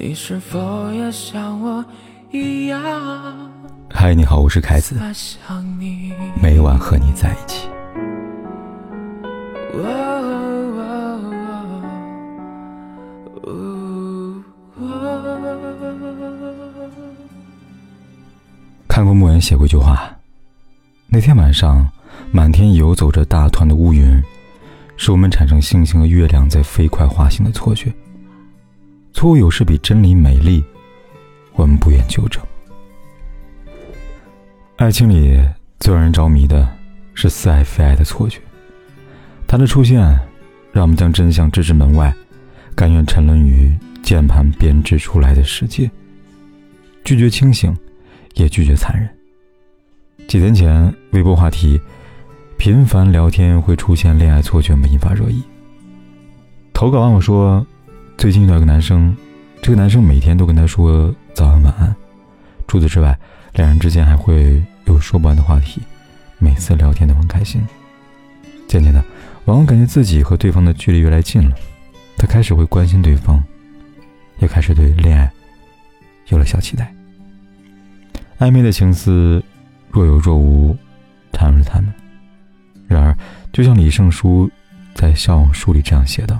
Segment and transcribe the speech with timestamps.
[0.00, 1.84] 你是否也像我
[2.30, 2.80] 一样？
[3.90, 4.94] 嗨，你好，我是凯子，
[6.40, 7.68] 每晚和你在一起。
[18.86, 20.16] 看过莫言写过一句话：
[21.08, 21.84] 那天晚上，
[22.30, 24.22] 满天游走着大团的乌云，
[24.96, 27.92] 使我们产生星星和月亮在飞快滑行的错觉。
[29.18, 30.62] 错有时比真理美丽，
[31.54, 32.40] 我们不愿纠正。
[34.76, 35.36] 爱情里
[35.80, 36.72] 最让人着迷的
[37.14, 38.38] 是似爱非爱的错觉，
[39.44, 39.98] 它的出现
[40.70, 42.14] 让我们将真相置之门外，
[42.76, 45.90] 甘愿沉沦于键盘编织出来的世界，
[47.02, 47.76] 拒绝清醒，
[48.34, 49.10] 也拒绝残忍。
[50.28, 51.80] 几天前，微博话题
[52.56, 55.42] “频繁聊天会出现恋爱错觉”引发热议。
[56.72, 57.66] 投稿网友说。
[58.18, 59.16] 最近遇到一个男生，
[59.62, 61.94] 这个男生每天都跟她说早安晚安，
[62.66, 63.16] 除此之外，
[63.54, 65.80] 两人之间还会有说不完的话题，
[66.38, 67.64] 每次聊天都很开心。
[68.66, 69.02] 渐渐的，
[69.44, 71.54] 网友感觉自己和对方的距离越来近了，
[72.16, 73.40] 他开始会关心对方，
[74.40, 75.30] 也开始对恋爱
[76.26, 76.92] 有了小期待。
[78.40, 79.40] 暧昧的情思
[79.92, 80.76] 若有若无，
[81.32, 81.94] 缠绕着他们。
[82.88, 83.16] 然而，
[83.52, 84.50] 就像李胜书
[84.92, 86.36] 在《笑忘书》里这样写道。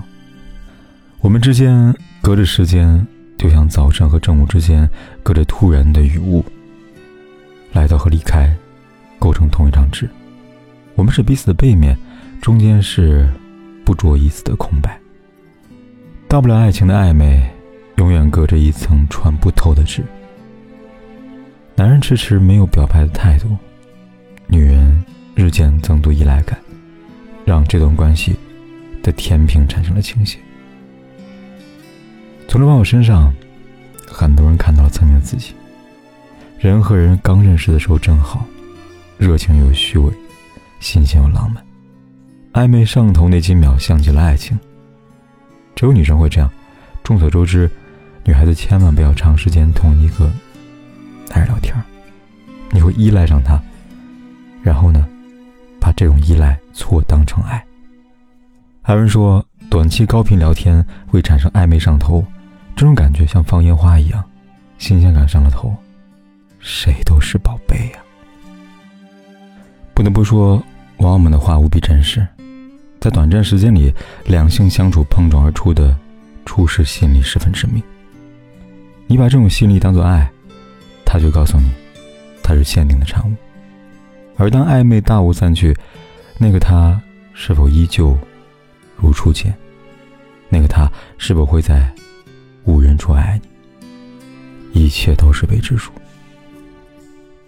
[1.21, 3.05] 我们之间隔着时间，
[3.37, 4.89] 就像早晨和正午之间
[5.21, 6.43] 隔着突然的雨雾。
[7.73, 8.55] 来到和离开，
[9.19, 10.09] 构成同一张纸。
[10.95, 11.97] 我们是彼此的背面，
[12.41, 13.29] 中间是
[13.83, 14.97] 不着一丝的空白。
[16.29, 17.45] 到不了爱情的暧昧，
[17.97, 20.01] 永远隔着一层穿不透的纸。
[21.75, 23.57] 男人迟迟没有表白的态度，
[24.47, 25.03] 女人
[25.35, 26.57] 日渐增多依赖感，
[27.43, 28.37] 让这段关系
[29.03, 30.39] 的天平产生了倾斜。
[32.49, 33.31] 从这朋友身上，
[34.07, 35.53] 很多人看到了曾经的自己。
[36.57, 38.43] 人和人刚认识的时候真好，
[39.19, 40.11] 热情又虚伪，
[40.79, 41.63] 新鲜又浪漫，
[42.53, 44.59] 暧昧上头那几秒像极了爱情。
[45.75, 46.49] 只有女生会这样。
[47.03, 47.69] 众所周知，
[48.23, 50.25] 女孩子千万不要长时间同一个
[51.29, 51.75] 男人聊天，
[52.71, 53.61] 你会依赖上他，
[54.63, 55.07] 然后呢，
[55.79, 57.63] 把这种依赖错当成爱。
[58.81, 62.25] 还有人说，短期高频聊天会产生暧昧上头。
[62.79, 64.23] 这种感觉像放烟花一样，
[64.77, 65.75] 新鲜感上了头，
[66.59, 67.99] 谁都是宝贝呀。
[69.93, 70.63] 不得不说，
[70.99, 72.25] 网友们的话无比真实，
[73.01, 75.93] 在短暂时间里，两性相处碰撞而出的
[76.45, 77.83] 初始吸引力十分致命。
[79.07, 80.31] 你把这种吸引力当做爱，
[81.05, 81.69] 他就告诉你，
[82.41, 83.35] 它是限定的产物。
[84.37, 85.75] 而当暧昧大雾散去，
[86.37, 86.97] 那个他
[87.33, 88.17] 是否依旧
[88.95, 89.53] 如初见？
[90.47, 91.93] 那个他是否会在？
[92.69, 93.41] 无人处爱
[94.71, 95.91] 你，一切都是未知数。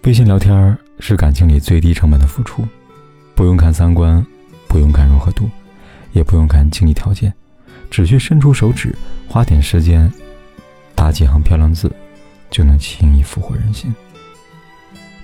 [0.02, 2.66] 微信聊天是感情里最低成本的付出，
[3.36, 4.26] 不用看三观，
[4.66, 5.48] 不用看融合度，
[6.10, 7.32] 也不用看经济条件，
[7.88, 8.92] 只需伸出手指，
[9.28, 10.12] 花点时间，
[10.96, 11.88] 打几行漂亮字，
[12.50, 13.94] 就能轻易俘获人心。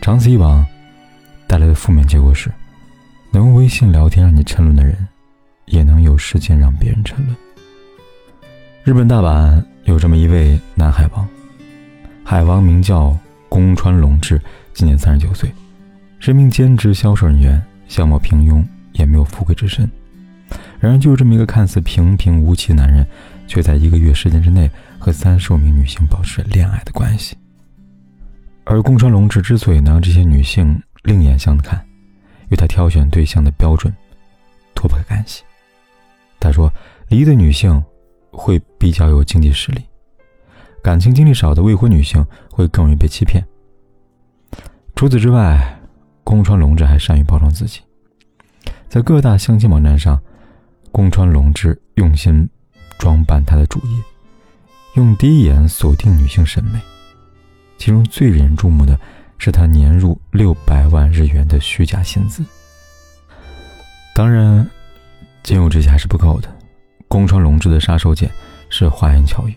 [0.01, 0.65] 长此以往，
[1.49, 2.49] 带来的负面结果是，
[3.33, 5.09] 能用微信聊天让你沉沦的人，
[5.67, 7.37] 也能有时间让别人沉沦。
[8.85, 9.61] 日本大阪。
[9.89, 11.27] 有这么一位南海王，
[12.23, 13.17] 海王名叫
[13.49, 14.39] 宫川隆志，
[14.75, 15.51] 今年三十九岁，
[16.19, 18.63] 是一名兼职销售人员，相貌平庸，
[18.93, 19.91] 也没有富贵之身。
[20.79, 23.07] 然而，就是这么一个看似平平无奇的男人，
[23.47, 27.35] 却在一个月时间之内和三十五名女性保持恋爱的关系。
[28.65, 31.83] 而宫川隆志之所以能让这些女性另眼相看，
[32.51, 33.91] 与他挑选对象的标准
[34.75, 35.43] 脱不开干系。
[36.39, 36.71] 他说
[37.09, 37.83] ：“离的女性。”
[38.39, 39.83] 会比较有经济实力，
[40.81, 43.45] 感情经历少的未婚女性会更容易被欺骗。
[44.95, 45.77] 除此之外，
[46.23, 47.81] 宫川龙志还善于包装自己，
[48.89, 50.21] 在各大相亲网站上，
[50.93, 52.49] 宫川龙志用心
[52.99, 54.03] 装扮他的主页，
[54.95, 56.81] 用第一眼锁定女性审美。
[57.77, 58.99] 其中最引人注目的
[59.37, 62.45] 是他年入六百万日元的虚假薪资。
[64.15, 64.69] 当然，
[65.43, 66.49] 仅有这些还是不够的。
[67.09, 68.29] 宫川龙之的杀手锏
[68.71, 69.55] 是花言巧语。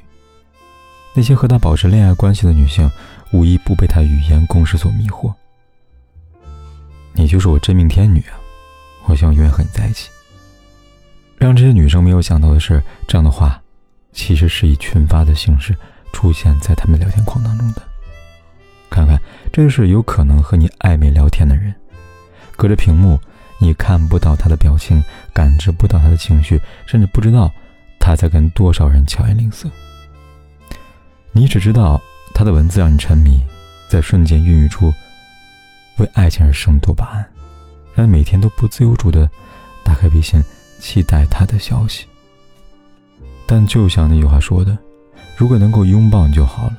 [1.14, 2.90] 那些和他保持恋爱关系的女性，
[3.34, 5.34] 无一不被他语言攻势所迷惑。
[7.14, 8.40] 你就是我真命天女啊！
[9.06, 10.10] 我希望永远和你在一起。
[11.38, 13.62] 让这些女生没有想到的是，这样的话，
[14.14, 15.76] 其实是以群发的形式
[16.14, 17.82] 出现在他们聊天框当中的。
[18.90, 19.22] 看看，
[19.52, 21.76] 这是有可能和你暧昧聊天的人，
[22.56, 23.20] 隔着屏幕。
[23.62, 27.52] 你看不到他的表情，感知不到他的情绪，甚至不知道
[28.00, 29.70] 他在跟多少人巧言令色。
[31.32, 32.02] 你只知道
[32.34, 33.40] 他的文字让你沉迷，
[33.88, 34.92] 在瞬间孕育出
[35.98, 37.26] 为爱情而生多巴胺，
[37.94, 39.30] 让你每天都不自由主的
[39.84, 40.42] 打开微信，
[40.80, 42.08] 期待他的消息。
[43.46, 44.76] 但就像那句话说的，
[45.38, 46.78] 如果能够拥抱你就好了。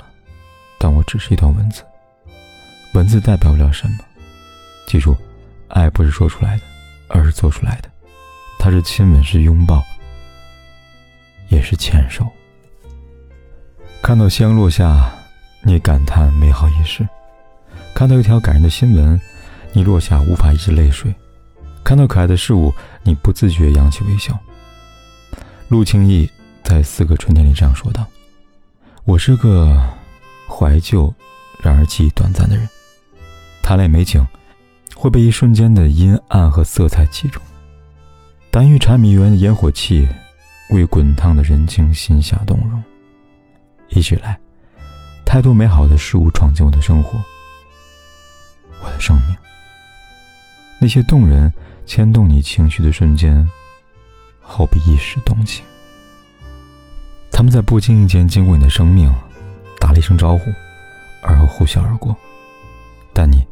[0.77, 1.81] 但我只是一段文字，
[2.93, 3.99] 文字代表不了什么。
[4.85, 5.15] 记住，
[5.69, 6.63] 爱不是说出来的，
[7.07, 7.89] 而是做出来的。
[8.59, 9.83] 它是亲吻，是拥抱，
[11.49, 12.25] 也是牵手。
[14.01, 15.13] 看到夕阳落下，
[15.63, 17.03] 你感叹美好一世；
[17.93, 19.19] 看到一条感人的新闻，
[19.71, 21.11] 你落下无法抑制泪水；
[21.83, 22.73] 看到可爱的事物，
[23.03, 24.37] 你不自觉扬起微笑。
[25.69, 26.29] 陆清义
[26.63, 28.05] 在《四个春天》里这样说道
[29.03, 29.77] ：“我是个
[30.47, 31.13] 怀旧，
[31.61, 32.67] 然而记忆短暂的人。
[33.61, 34.25] 谈恋美景，
[35.03, 37.43] 会被一瞬间的阴暗和色彩击中；
[38.49, 40.07] 但遇柴米油盐的烟火气，
[40.69, 42.81] 为滚烫的人情心下动容。”
[43.91, 44.39] 一直以来，
[45.25, 47.21] 太多美好的事物闯进我的生活，
[48.81, 49.35] 我的生命。
[50.79, 51.53] 那些动人、
[51.85, 53.45] 牵动你情绪的瞬间，
[54.39, 55.65] 好比一时动情。
[57.29, 59.13] 他们在不经意间经过你的生命，
[59.81, 60.49] 打了一声招呼，
[61.21, 62.15] 而后呼啸而过。
[63.11, 63.45] 但你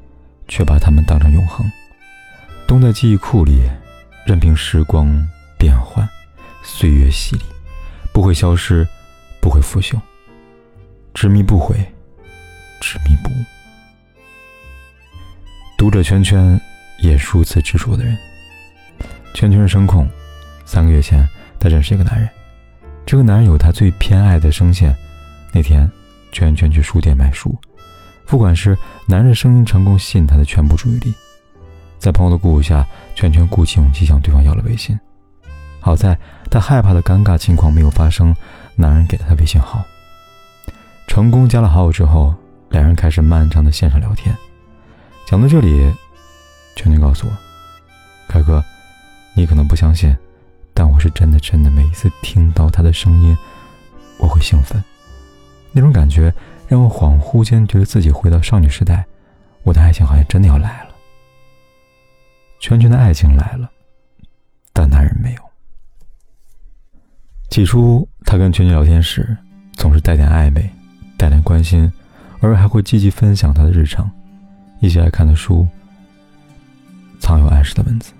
[0.52, 1.66] 却把他们当成永恒，
[2.68, 3.62] 冻在记忆库里，
[4.26, 5.08] 任凭时光
[5.58, 6.06] 变换，
[6.62, 7.44] 岁月洗礼，
[8.12, 8.86] 不会消失，
[9.40, 9.98] 不会腐朽。
[11.14, 11.78] 执迷不悔，
[12.82, 13.34] 执迷不悟。
[15.78, 16.60] 读者圈圈
[17.00, 18.18] 也是如此执着的人。
[19.34, 20.06] 圈圈是声控，
[20.66, 21.26] 三个月前
[21.62, 22.30] 他认识一个男人，
[23.06, 24.94] 这个男人有他最偏爱的声线。
[25.54, 25.90] 那天，
[26.34, 27.58] 圈圈去书店买书，
[28.26, 31.14] 不管是男人声音成功吸引他的全部注意力。
[32.00, 32.86] 在朋友的鼓舞下，
[33.16, 35.00] 圈圈鼓起勇气向对方要了微信。
[35.80, 36.18] 好在
[36.50, 38.36] 他害怕的尴尬情况没有发生，
[38.76, 39.84] 男人给了他微信号。
[41.08, 42.34] 成功加了好友之后，
[42.70, 44.36] 两人开始漫长的线上聊天。
[45.26, 45.94] 讲到这里，
[46.76, 47.32] 圈圈告诉我
[48.28, 48.64] ：“凯哥，
[49.36, 50.16] 你可能不相信，
[50.74, 53.38] 但我是真的真的，每一次听到他的声音，
[54.18, 54.82] 我会兴奋。
[55.72, 56.34] 那种感觉
[56.72, 59.06] 让我恍惚间觉得自己回到少女时代，
[59.64, 60.96] 我的爱情好像真的要来了。
[62.62, 63.70] 圈圈的爱情来了，
[64.72, 65.42] 但男人没有。
[67.50, 69.38] 起初，他跟圈圈聊天时，
[69.74, 70.64] 总是带点暧昧。”
[71.20, 71.92] 带点关心，
[72.40, 74.10] 偶尔还会积极分享他的日常，
[74.80, 75.68] 一起爱看的书，
[77.20, 78.14] 藏有暗示的文字。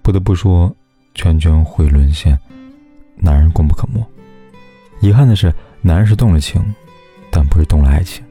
[0.00, 0.74] 不得不说，
[1.14, 2.36] 圈圈会沦陷，
[3.16, 4.02] 男人功不可没。
[5.02, 6.60] 遗憾的是，男人是动了情，
[7.34, 8.24] 但不是动了爱情。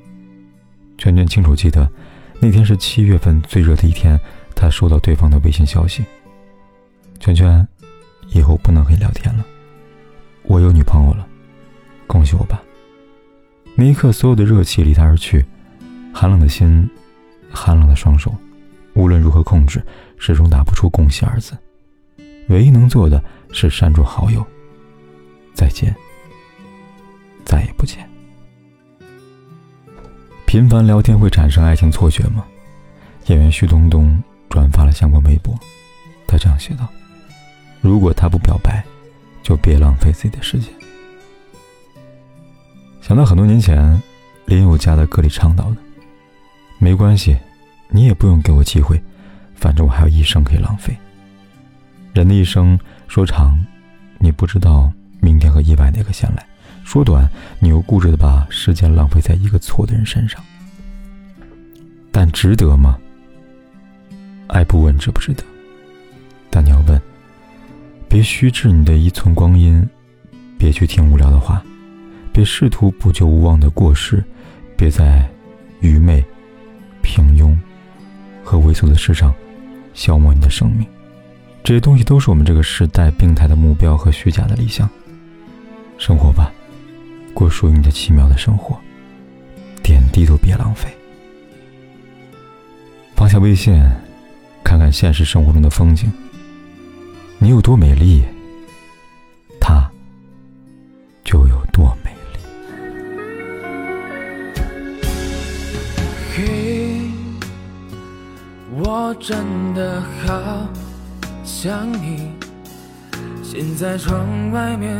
[0.98, 1.92] 圈圈清楚记得，
[2.40, 4.18] 那天是七月份最热的一天，
[4.56, 6.06] 他收到对方的微信消息
[7.20, 7.68] ：“圈圈，
[8.30, 9.46] 以后不能和你聊天了，
[10.44, 11.28] 我有女朋友了，
[12.08, 12.64] 恭喜我吧。”
[13.76, 15.46] 那一刻，所有的热气离他而去，
[16.14, 16.90] 寒冷的心，
[17.52, 18.34] 寒冷的双手，
[18.94, 19.84] 无论如何控制，
[20.18, 21.58] 始终打不出“恭喜”二字。
[22.48, 23.22] 唯一能做的
[23.52, 24.46] 是删除好友，
[25.54, 25.94] 再见，
[27.44, 28.08] 再也不见。
[30.54, 32.46] 频繁聊天会产生爱情错觉吗？
[33.26, 34.22] 演员徐冬冬
[34.52, 35.60] 转发了相关微博，
[36.28, 36.88] 他这样写道
[37.82, 38.84] ：“如果他不表白，
[39.42, 40.72] 就别浪费自己的时间。”
[43.02, 44.00] 想到很多年前，
[44.46, 45.78] 林宥嘉的歌里唱到的
[46.78, 47.36] ：“没关系，
[47.90, 49.02] 你也不用给我机会，
[49.56, 50.96] 反正我还有一生可以浪费。
[52.14, 53.58] 人的一生说长，
[54.20, 56.44] 你不知道明天和意外哪个先来；
[56.84, 60.44] 说短，你又固执的把时间浪费在一个错的人身上。
[62.12, 62.98] 但值得吗？
[64.48, 65.44] 爱不问值不值得，
[66.50, 67.02] 但你要问。
[68.08, 69.88] 别虚掷你的一寸光阴，
[70.58, 71.64] 别去听无聊的话。”
[72.34, 74.24] 别试图补救无望的过失，
[74.76, 75.24] 别在
[75.82, 76.26] 愚昧、
[77.04, 77.56] 平庸
[78.44, 79.32] 和猥琐的事上
[79.94, 80.84] 消磨你的生命。
[81.64, 84.90] 这些东西都是我们这个时代病态的目标和虚假的理想。
[86.00, 86.52] 生活吧，
[87.34, 88.78] 过属于你的奇妙的生活，
[89.82, 90.90] 点滴都别浪费。
[93.16, 93.82] 放下微信，
[94.64, 96.12] 看看现实生活中的风景。
[97.40, 98.24] 你有多美丽，
[99.60, 99.90] 他
[101.24, 102.40] 就有多美丽。
[106.36, 107.00] 嘿。
[108.76, 109.38] 我真
[109.76, 110.68] 的好
[111.44, 112.32] 想你，
[113.44, 115.00] 现在窗外面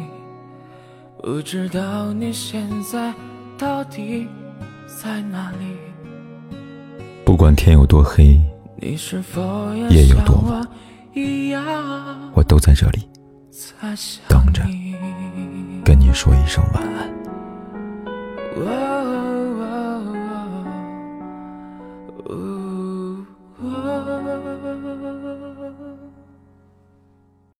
[1.23, 3.13] 不知道你现在
[3.55, 4.27] 到底
[4.87, 5.67] 在哪里？
[7.23, 8.41] 不管天有多黑，
[8.77, 9.41] 你是否
[9.91, 10.67] 夜有多晚。
[12.33, 13.07] 我都在这里
[14.27, 14.63] 等着，
[15.85, 17.07] 跟你说一声晚安。